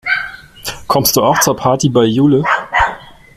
[0.87, 2.43] Kommst du auch zur Party bei Jule?